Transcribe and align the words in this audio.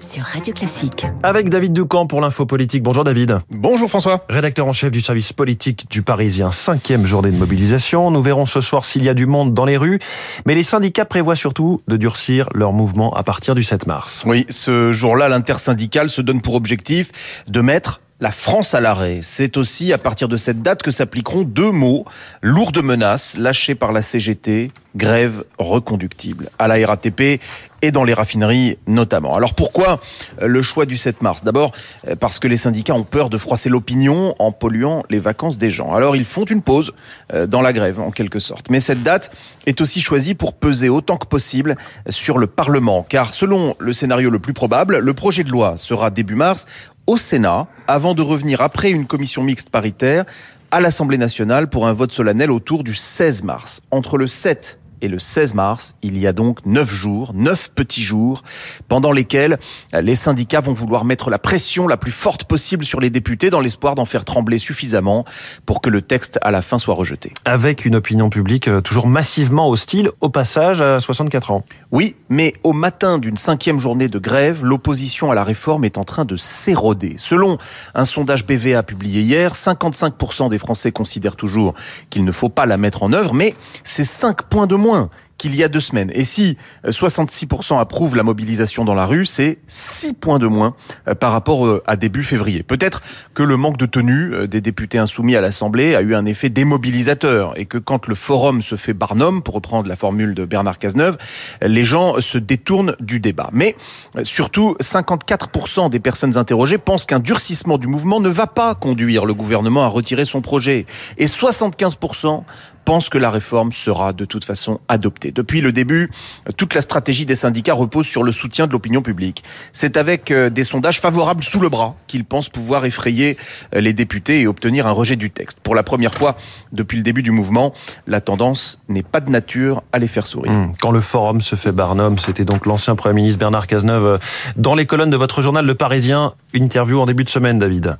sur 0.00 0.22
Radio 0.22 0.54
Classique. 0.54 1.06
Avec 1.22 1.50
David 1.50 1.72
Ducamp 1.72 2.06
pour 2.06 2.20
l'info 2.20 2.46
politique. 2.46 2.82
Bonjour 2.82 3.04
David. 3.04 3.40
Bonjour 3.50 3.88
François. 3.88 4.24
Rédacteur 4.28 4.66
en 4.66 4.72
chef 4.72 4.90
du 4.90 5.00
service 5.00 5.32
politique 5.32 5.86
du 5.90 6.02
Parisien. 6.02 6.52
Cinquième 6.52 7.06
journée 7.06 7.30
de 7.30 7.36
mobilisation. 7.36 8.10
Nous 8.10 8.22
verrons 8.22 8.46
ce 8.46 8.60
soir 8.60 8.84
s'il 8.84 9.04
y 9.04 9.08
a 9.08 9.14
du 9.14 9.26
monde 9.26 9.54
dans 9.54 9.64
les 9.64 9.76
rues. 9.76 9.98
Mais 10.46 10.54
les 10.54 10.62
syndicats 10.62 11.04
prévoient 11.04 11.36
surtout 11.36 11.78
de 11.88 11.96
durcir 11.96 12.48
leur 12.54 12.72
mouvement 12.72 13.14
à 13.14 13.22
partir 13.22 13.54
du 13.54 13.62
7 13.62 13.86
mars. 13.86 14.22
Oui, 14.26 14.46
ce 14.48 14.92
jour-là, 14.92 15.28
l'intersyndicale 15.28 16.10
se 16.10 16.22
donne 16.22 16.40
pour 16.40 16.54
objectif 16.54 17.10
de 17.48 17.60
mettre 17.60 18.00
la 18.20 18.30
France 18.30 18.74
à 18.74 18.80
l'arrêt. 18.80 19.20
C'est 19.22 19.56
aussi 19.56 19.92
à 19.92 19.98
partir 19.98 20.28
de 20.28 20.36
cette 20.36 20.62
date 20.62 20.82
que 20.82 20.90
s'appliqueront 20.90 21.42
deux 21.42 21.70
mots, 21.70 22.04
lourdes 22.42 22.82
menaces 22.82 23.36
lâchées 23.38 23.74
par 23.74 23.92
la 23.92 24.02
CGT, 24.02 24.70
grève 24.96 25.44
reconductible, 25.58 26.50
à 26.58 26.68
la 26.68 26.84
RATP 26.86 27.40
et 27.82 27.92
dans 27.92 28.04
les 28.04 28.14
raffineries 28.14 28.78
notamment. 28.86 29.34
Alors 29.34 29.54
pourquoi 29.54 30.00
euh, 30.42 30.46
le 30.46 30.62
choix 30.62 30.86
du 30.86 30.96
7 30.96 31.22
mars? 31.22 31.44
D'abord 31.44 31.72
euh, 32.08 32.16
parce 32.16 32.38
que 32.38 32.48
les 32.48 32.56
syndicats 32.56 32.94
ont 32.94 33.04
peur 33.04 33.30
de 33.30 33.38
froisser 33.38 33.68
l'opinion 33.68 34.34
en 34.38 34.52
polluant 34.52 35.02
les 35.08 35.18
vacances 35.18 35.58
des 35.58 35.70
gens. 35.70 35.94
Alors 35.94 36.16
ils 36.16 36.24
font 36.24 36.44
une 36.44 36.62
pause 36.62 36.92
euh, 37.32 37.46
dans 37.46 37.62
la 37.62 37.72
grève 37.72 38.00
en 38.00 38.10
quelque 38.10 38.38
sorte. 38.38 38.70
Mais 38.70 38.80
cette 38.80 39.02
date 39.02 39.30
est 39.66 39.80
aussi 39.80 40.00
choisie 40.00 40.34
pour 40.34 40.54
peser 40.54 40.88
autant 40.88 41.16
que 41.16 41.26
possible 41.26 41.76
sur 42.08 42.38
le 42.38 42.46
Parlement 42.46 43.06
car 43.08 43.32
selon 43.32 43.76
le 43.78 43.92
scénario 43.92 44.30
le 44.30 44.38
plus 44.38 44.52
probable, 44.52 44.98
le 44.98 45.14
projet 45.14 45.44
de 45.44 45.50
loi 45.50 45.76
sera 45.76 46.10
début 46.10 46.34
mars 46.34 46.66
au 47.06 47.16
Sénat 47.16 47.66
avant 47.86 48.14
de 48.14 48.22
revenir 48.22 48.60
après 48.60 48.90
une 48.90 49.06
commission 49.06 49.42
mixte 49.42 49.70
paritaire 49.70 50.24
à 50.70 50.80
l'Assemblée 50.80 51.18
nationale 51.18 51.68
pour 51.68 51.86
un 51.86 51.92
vote 51.92 52.12
solennel 52.12 52.50
autour 52.50 52.84
du 52.84 52.94
16 52.94 53.42
mars. 53.42 53.82
Entre 53.90 54.16
le 54.16 54.26
7 54.26 54.79
et 55.02 55.08
le 55.08 55.18
16 55.18 55.54
mars. 55.54 55.94
Il 56.02 56.18
y 56.18 56.26
a 56.26 56.32
donc 56.32 56.64
neuf 56.66 56.90
jours, 56.90 57.32
neuf 57.34 57.70
petits 57.74 58.02
jours, 58.02 58.42
pendant 58.88 59.12
lesquels 59.12 59.58
les 59.92 60.14
syndicats 60.14 60.60
vont 60.60 60.72
vouloir 60.72 61.04
mettre 61.04 61.30
la 61.30 61.38
pression 61.38 61.86
la 61.86 61.96
plus 61.96 62.12
forte 62.12 62.44
possible 62.44 62.84
sur 62.84 63.00
les 63.00 63.10
députés 63.10 63.50
dans 63.50 63.60
l'espoir 63.60 63.94
d'en 63.94 64.04
faire 64.04 64.24
trembler 64.24 64.58
suffisamment 64.58 65.24
pour 65.66 65.80
que 65.80 65.90
le 65.90 66.02
texte 66.02 66.38
à 66.42 66.50
la 66.50 66.62
fin 66.62 66.78
soit 66.78 66.94
rejeté. 66.94 67.32
Avec 67.44 67.84
une 67.84 67.94
opinion 67.94 68.30
publique 68.30 68.68
euh, 68.68 68.80
toujours 68.80 69.06
massivement 69.06 69.68
hostile 69.68 70.10
au 70.20 70.28
passage 70.28 70.80
à 70.80 71.00
64 71.00 71.50
ans. 71.52 71.64
Oui, 71.92 72.16
mais 72.28 72.54
au 72.64 72.72
matin 72.72 73.18
d'une 73.18 73.36
cinquième 73.36 73.78
journée 73.78 74.08
de 74.08 74.18
grève, 74.18 74.64
l'opposition 74.64 75.30
à 75.30 75.34
la 75.34 75.44
réforme 75.44 75.84
est 75.84 75.98
en 75.98 76.04
train 76.04 76.24
de 76.24 76.36
s'éroder. 76.36 77.14
Selon 77.16 77.58
un 77.94 78.04
sondage 78.04 78.44
BVA 78.46 78.82
publié 78.82 79.22
hier, 79.22 79.52
55% 79.52 80.50
des 80.50 80.58
Français 80.58 80.92
considèrent 80.92 81.36
toujours 81.36 81.74
qu'il 82.10 82.24
ne 82.24 82.32
faut 82.32 82.48
pas 82.48 82.66
la 82.66 82.76
mettre 82.76 83.02
en 83.02 83.12
œuvre, 83.12 83.34
mais 83.34 83.54
c'est 83.84 84.04
5 84.04 84.42
points 84.42 84.66
de 84.66 84.74
moins 84.74 84.89
loin 84.90 85.10
qu'il 85.40 85.56
y 85.56 85.64
a 85.64 85.68
deux 85.68 85.80
semaines. 85.80 86.10
Et 86.14 86.24
si 86.24 86.58
66% 86.86 87.72
euh, 87.74 87.78
approuvent 87.78 88.14
la 88.14 88.22
mobilisation 88.22 88.84
dans 88.84 88.94
la 88.94 89.06
rue, 89.06 89.24
c'est 89.24 89.56
6 89.68 90.12
points 90.12 90.38
de 90.38 90.46
moins 90.46 90.74
euh, 91.08 91.14
par 91.14 91.32
rapport 91.32 91.64
euh, 91.64 91.82
à 91.86 91.96
début 91.96 92.24
février. 92.24 92.62
Peut-être 92.62 93.00
que 93.32 93.42
le 93.42 93.56
manque 93.56 93.78
de 93.78 93.86
tenue 93.86 94.46
des 94.46 94.60
députés 94.60 94.98
insoumis 94.98 95.36
à 95.36 95.40
l'Assemblée 95.40 95.94
a 95.94 96.02
eu 96.02 96.14
un 96.14 96.26
effet 96.26 96.50
démobilisateur 96.50 97.58
et 97.58 97.64
que 97.64 97.78
quand 97.78 98.06
le 98.06 98.14
forum 98.14 98.60
se 98.60 98.76
fait 98.76 98.92
barnum, 98.92 99.42
pour 99.42 99.54
reprendre 99.54 99.88
la 99.88 99.96
formule 99.96 100.34
de 100.34 100.44
Bernard 100.44 100.76
Cazeneuve, 100.76 101.16
les 101.62 101.84
gens 101.84 102.20
se 102.20 102.36
détournent 102.36 102.94
du 103.00 103.18
débat. 103.18 103.48
Mais 103.52 103.76
surtout, 104.22 104.76
54% 104.82 105.88
des 105.88 106.00
personnes 106.00 106.36
interrogées 106.36 106.76
pensent 106.76 107.06
qu'un 107.06 107.18
durcissement 107.18 107.78
du 107.78 107.86
mouvement 107.86 108.20
ne 108.20 108.28
va 108.28 108.46
pas 108.46 108.74
conduire 108.74 109.24
le 109.24 109.32
gouvernement 109.32 109.84
à 109.84 109.88
retirer 109.88 110.26
son 110.26 110.42
projet. 110.42 110.84
Et 111.16 111.26
75% 111.26 112.44
pense 112.84 113.08
que 113.08 113.18
la 113.18 113.30
réforme 113.30 113.72
sera 113.72 114.12
de 114.12 114.24
toute 114.24 114.44
façon 114.44 114.80
adoptée. 114.88 115.29
Depuis 115.32 115.60
le 115.60 115.72
début, 115.72 116.10
toute 116.56 116.74
la 116.74 116.80
stratégie 116.80 117.26
des 117.26 117.34
syndicats 117.34 117.74
repose 117.74 118.06
sur 118.06 118.22
le 118.22 118.32
soutien 118.32 118.66
de 118.66 118.72
l'opinion 118.72 119.02
publique. 119.02 119.42
C'est 119.72 119.96
avec 119.96 120.30
euh, 120.30 120.50
des 120.50 120.64
sondages 120.64 121.00
favorables 121.00 121.42
sous 121.42 121.60
le 121.60 121.68
bras 121.68 121.94
qu'ils 122.06 122.24
pensent 122.24 122.48
pouvoir 122.48 122.84
effrayer 122.84 123.36
euh, 123.74 123.80
les 123.80 123.92
députés 123.92 124.40
et 124.40 124.46
obtenir 124.46 124.86
un 124.86 124.92
rejet 124.92 125.16
du 125.16 125.30
texte. 125.30 125.60
Pour 125.60 125.74
la 125.74 125.82
première 125.82 126.14
fois 126.14 126.36
depuis 126.72 126.96
le 126.96 127.02
début 127.02 127.22
du 127.22 127.30
mouvement, 127.30 127.72
la 128.06 128.20
tendance 128.20 128.80
n'est 128.88 129.02
pas 129.02 129.20
de 129.20 129.30
nature 129.30 129.82
à 129.92 129.98
les 129.98 130.08
faire 130.08 130.26
sourire. 130.26 130.52
Mmh. 130.52 130.74
Quand 130.80 130.90
le 130.90 131.00
forum 131.00 131.40
se 131.40 131.56
fait 131.56 131.72
Barnum, 131.72 132.18
c'était 132.18 132.44
donc 132.44 132.66
l'ancien 132.66 132.96
Premier 132.96 133.14
ministre 133.14 133.38
Bernard 133.38 133.66
Cazeneuve 133.66 134.04
euh, 134.04 134.18
dans 134.56 134.74
les 134.74 134.86
colonnes 134.86 135.10
de 135.10 135.16
votre 135.16 135.42
journal 135.42 135.66
Le 135.66 135.74
Parisien. 135.74 136.34
Une 136.52 136.64
interview 136.64 137.00
en 137.00 137.06
début 137.06 137.24
de 137.24 137.28
semaine, 137.28 137.58
David. 137.58 137.96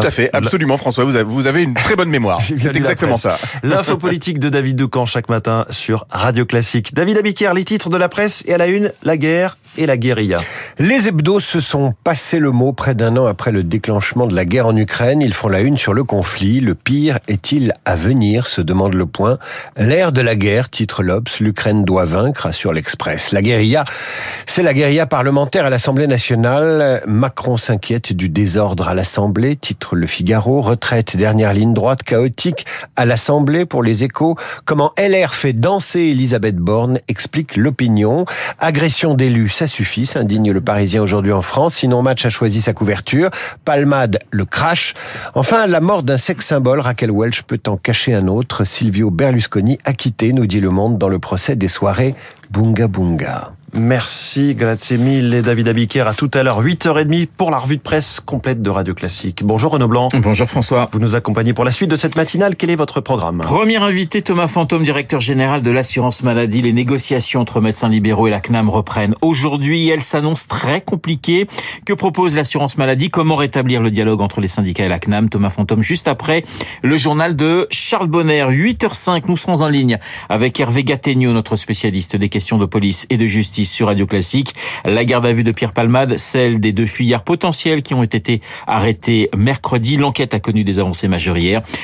Tout 0.00 0.06
à 0.06 0.10
fait, 0.10 0.30
absolument 0.32 0.76
François, 0.76 1.04
vous 1.04 1.16
avez, 1.16 1.24
vous 1.24 1.46
avez 1.46 1.62
une 1.62 1.74
très 1.74 1.96
bonne 1.96 2.08
mémoire. 2.08 2.40
C'est 2.42 2.76
exactement 2.76 3.16
ça. 3.16 3.38
L'info 3.62 3.96
politique 3.96 4.38
de 4.38 4.48
David 4.48 4.76
Ducamp 4.76 5.04
chaque 5.04 5.28
matin 5.28 5.66
sur 5.70 6.06
Radio 6.10 6.44
Classique. 6.44 6.94
David 6.94 7.18
Abiker, 7.18 7.52
les 7.54 7.64
titres 7.64 7.90
de 7.90 7.96
la 7.96 8.08
presse 8.08 8.42
et 8.46 8.54
à 8.54 8.58
la 8.58 8.66
une, 8.66 8.92
la 9.02 9.16
guerre 9.16 9.56
et 9.78 9.86
la 9.86 9.96
guérilla. 9.96 10.38
Les 10.78 11.08
hebdos 11.08 11.40
se 11.40 11.60
sont 11.60 11.94
passés 12.04 12.38
le 12.38 12.50
mot 12.50 12.72
près 12.72 12.94
d'un 12.94 13.16
an 13.16 13.26
après 13.26 13.52
le 13.52 13.62
déclenchement 13.62 14.26
de 14.26 14.34
la 14.34 14.44
guerre 14.44 14.66
en 14.66 14.76
Ukraine. 14.76 15.22
Ils 15.22 15.34
font 15.34 15.48
la 15.48 15.60
une 15.60 15.78
sur 15.78 15.94
le 15.94 16.04
conflit. 16.04 16.60
Le 16.60 16.74
pire 16.74 17.18
est-il 17.28 17.72
à 17.84 17.94
venir 17.94 18.46
se 18.46 18.60
demande 18.60 18.94
le 18.94 19.06
point. 19.06 19.38
L'ère 19.76 20.12
de 20.12 20.20
la 20.20 20.36
guerre, 20.36 20.70
titre 20.70 21.02
l'Obs, 21.02 21.40
l'Ukraine 21.40 21.84
doit 21.84 22.04
vaincre, 22.04 22.46
assure 22.46 22.72
l'Express. 22.72 23.32
La 23.32 23.42
guérilla, 23.42 23.84
c'est 24.46 24.62
la 24.62 24.74
guérilla 24.74 25.06
parlementaire 25.06 25.66
à 25.66 25.70
l'Assemblée 25.70 26.06
nationale. 26.06 27.02
Macron 27.06 27.56
s'inquiète 27.56 28.12
du 28.12 28.28
désordre 28.28 28.88
à 28.88 28.94
l'Assemblée, 28.94 29.56
titre 29.56 29.81
le 29.92 30.06
Figaro. 30.06 30.60
Retraite, 30.60 31.16
dernière 31.16 31.52
ligne 31.52 31.74
droite 31.74 32.02
chaotique 32.02 32.66
à 32.96 33.04
l'Assemblée 33.04 33.66
pour 33.66 33.82
les 33.82 34.04
échos. 34.04 34.36
Comment 34.64 34.92
LR 34.98 35.34
fait 35.34 35.52
danser 35.52 36.00
Elisabeth 36.00 36.56
Borne, 36.56 37.00
explique 37.08 37.56
l'opinion. 37.56 38.24
Agression 38.58 39.14
d'élus, 39.14 39.48
ça 39.48 39.66
suffit, 39.66 40.06
s'indigne 40.06 40.52
le 40.52 40.60
Parisien 40.60 41.02
aujourd'hui 41.02 41.32
en 41.32 41.42
France. 41.42 41.74
Sinon, 41.74 42.02
Match 42.02 42.24
a 42.24 42.30
choisi 42.30 42.62
sa 42.62 42.72
couverture. 42.72 43.30
Palmade, 43.64 44.18
le 44.30 44.44
crash. 44.44 44.94
Enfin, 45.34 45.66
la 45.66 45.80
mort 45.80 46.02
d'un 46.02 46.18
sexe 46.18 46.46
symbole, 46.46 46.80
Raquel 46.80 47.10
Welch 47.10 47.42
peut 47.42 47.60
en 47.66 47.76
cacher 47.76 48.14
un 48.14 48.28
autre. 48.28 48.64
Silvio 48.64 49.10
Berlusconi 49.10 49.78
acquitté, 49.84 50.32
nous 50.32 50.46
dit 50.46 50.60
Le 50.60 50.70
Monde, 50.70 50.98
dans 50.98 51.08
le 51.08 51.18
procès 51.18 51.56
des 51.56 51.68
soirées 51.68 52.14
Bunga 52.50 52.86
Bunga. 52.86 53.52
Merci, 53.74 54.54
grazie 54.54 54.98
mille 54.98 55.32
et 55.32 55.40
David 55.40 55.66
Abiker. 55.68 56.06
À 56.06 56.12
tout 56.12 56.30
à 56.34 56.42
l'heure, 56.42 56.62
8h30 56.62 57.26
pour 57.26 57.50
la 57.50 57.56
revue 57.56 57.78
de 57.78 57.82
presse 57.82 58.20
complète 58.20 58.60
de 58.60 58.68
Radio 58.68 58.92
Classique. 58.92 59.42
Bonjour 59.42 59.72
Renaud 59.72 59.88
Blanc. 59.88 60.08
Bonjour 60.14 60.46
François. 60.46 60.90
Vous 60.92 60.98
nous 60.98 61.16
accompagnez 61.16 61.54
pour 61.54 61.64
la 61.64 61.72
suite 61.72 61.90
de 61.90 61.96
cette 61.96 62.14
matinale. 62.14 62.56
Quel 62.56 62.68
est 62.68 62.76
votre 62.76 63.00
programme 63.00 63.38
Premier 63.38 63.76
invité, 63.76 64.20
Thomas 64.20 64.46
Fantôme, 64.46 64.84
directeur 64.84 65.22
général 65.22 65.62
de 65.62 65.70
l'assurance 65.70 66.22
maladie. 66.22 66.60
Les 66.60 66.74
négociations 66.74 67.40
entre 67.40 67.62
médecins 67.62 67.88
libéraux 67.88 68.26
et 68.26 68.30
la 68.30 68.40
CNAM 68.40 68.68
reprennent 68.68 69.14
aujourd'hui. 69.22 69.88
Elles 69.88 70.02
s'annoncent 70.02 70.46
très 70.48 70.82
compliquées. 70.82 71.46
Que 71.86 71.94
propose 71.94 72.36
l'assurance 72.36 72.76
maladie? 72.76 73.08
Comment 73.08 73.36
rétablir 73.36 73.80
le 73.80 73.90
dialogue 73.90 74.20
entre 74.20 74.42
les 74.42 74.48
syndicats 74.48 74.84
et 74.84 74.88
la 74.90 74.98
CNAM? 74.98 75.30
Thomas 75.30 75.50
Fantôme, 75.50 75.82
juste 75.82 76.08
après 76.08 76.44
le 76.82 76.98
journal 76.98 77.36
de 77.36 77.68
Charles 77.70 78.08
Bonner. 78.08 78.44
8h05, 78.50 79.22
nous 79.28 79.38
serons 79.38 79.62
en 79.62 79.68
ligne 79.68 79.96
avec 80.28 80.60
Hervé 80.60 80.84
Gattegno, 80.84 81.32
notre 81.32 81.56
spécialiste 81.56 82.16
des 82.16 82.28
questions 82.28 82.58
de 82.58 82.66
police 82.66 83.06
et 83.08 83.16
de 83.16 83.24
justice 83.24 83.61
sur 83.64 83.88
Radio 83.88 84.06
Classique. 84.06 84.54
La 84.84 85.04
garde 85.04 85.26
à 85.26 85.32
vue 85.32 85.44
de 85.44 85.52
Pierre 85.52 85.72
Palmade, 85.72 86.18
celle 86.18 86.60
des 86.60 86.72
deux 86.72 86.86
fuyards 86.86 87.24
potentiels 87.24 87.82
qui 87.82 87.94
ont 87.94 88.04
été 88.04 88.40
arrêtés 88.68 89.28
mercredi. 89.36 89.96
L'enquête 89.96 90.34
a 90.34 90.40
connu 90.40 90.62
des 90.62 90.78
avancées 90.78 91.08
majeures. 91.08 91.32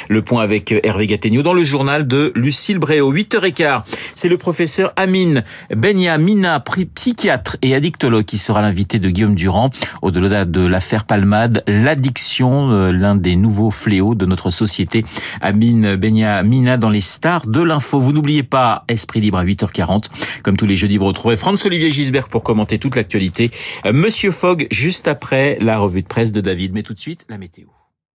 Le 0.09 0.22
point 0.22 0.43
avec 0.43 0.75
Hervé 0.83 1.06
Gattegno 1.06 1.43
dans 1.43 1.55
le 1.55 1.62
journal 1.62 2.06
de 2.06 2.33
Lucille 2.34 2.78
Bréau. 2.78 3.15
8h15, 3.15 3.83
c'est 4.15 4.28
le 4.28 4.37
professeur 4.37 4.93
Amine 4.97 5.43
Benyamina, 5.75 6.62
psychiatre 6.94 7.56
et 7.62 7.75
addictologue 7.75 8.25
qui 8.25 8.37
sera 8.37 8.61
l'invité 8.61 8.99
de 8.99 9.09
Guillaume 9.09 9.34
Durand. 9.34 9.71
Au-delà 10.03 10.44
de 10.44 10.61
l'affaire 10.61 11.05
Palmade, 11.05 11.62
l'addiction, 11.67 12.71
euh, 12.71 12.93
l'un 12.93 13.17
des 13.17 13.37
nouveaux 13.37 13.71
fléaux 13.71 14.15
de 14.15 14.27
notre 14.27 14.50
société. 14.50 15.05
Amine 15.41 15.97
Benyamina 15.97 16.77
dans 16.77 16.91
les 16.91 17.00
stars 17.00 17.47
de 17.47 17.62
l'info. 17.62 18.00
Vous 18.00 18.12
n'oubliez 18.12 18.43
pas 18.43 18.84
Esprit 18.88 19.21
Libre 19.21 19.38
à 19.38 19.44
8h40. 19.44 20.06
Comme 20.43 20.56
tous 20.56 20.67
les 20.67 20.77
jeudis, 20.77 20.99
vous 20.99 21.06
retrouvez 21.06 21.37
François-Olivier 21.69 21.91
Gisbert 21.91 22.29
pour 22.31 22.43
commenter 22.43 22.79
toute 22.79 22.97
l'actualité. 22.97 23.51
Euh, 23.84 23.93
Monsieur 23.93 24.31
Fogg, 24.31 24.69
juste 24.70 25.06
après 25.06 25.59
la 25.61 25.76
revue 25.76 26.00
de 26.00 26.06
presse 26.06 26.32
de 26.32 26.41
David. 26.41 26.73
Mais 26.73 26.82
tout 26.82 26.94
de 26.94 26.99
suite, 26.99 27.26
la 27.29 27.37
météo. 27.37 27.67